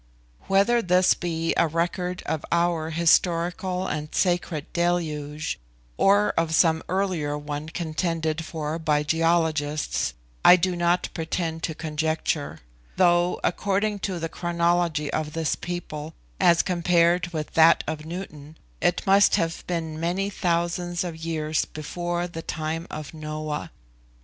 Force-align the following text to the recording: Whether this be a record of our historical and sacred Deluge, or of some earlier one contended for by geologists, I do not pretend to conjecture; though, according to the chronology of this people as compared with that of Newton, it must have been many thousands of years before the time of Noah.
Whether 0.47 0.81
this 0.81 1.13
be 1.13 1.53
a 1.57 1.67
record 1.67 2.23
of 2.25 2.43
our 2.51 2.89
historical 2.89 3.85
and 3.85 4.09
sacred 4.15 4.65
Deluge, 4.73 5.59
or 5.95 6.31
of 6.31 6.55
some 6.55 6.81
earlier 6.89 7.37
one 7.37 7.69
contended 7.69 8.43
for 8.43 8.79
by 8.79 9.03
geologists, 9.03 10.15
I 10.43 10.55
do 10.55 10.75
not 10.75 11.09
pretend 11.13 11.61
to 11.61 11.75
conjecture; 11.75 12.61
though, 12.95 13.39
according 13.43 13.99
to 13.99 14.17
the 14.17 14.27
chronology 14.27 15.13
of 15.13 15.33
this 15.33 15.55
people 15.55 16.15
as 16.39 16.63
compared 16.63 17.27
with 17.27 17.53
that 17.53 17.83
of 17.85 18.03
Newton, 18.03 18.57
it 18.81 19.05
must 19.05 19.35
have 19.35 19.63
been 19.67 19.99
many 19.99 20.31
thousands 20.31 21.03
of 21.03 21.15
years 21.15 21.65
before 21.65 22.27
the 22.27 22.41
time 22.41 22.87
of 22.89 23.13
Noah. 23.13 23.69